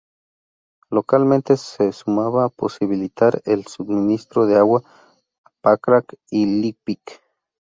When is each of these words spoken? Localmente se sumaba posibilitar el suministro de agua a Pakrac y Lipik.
Localmente 0.89 1.57
se 1.57 1.91
sumaba 1.91 2.49
posibilitar 2.49 3.39
el 3.45 3.67
suministro 3.67 4.47
de 4.47 4.57
agua 4.57 4.81
a 5.45 5.51
Pakrac 5.61 6.15
y 6.31 6.47
Lipik. 6.59 7.21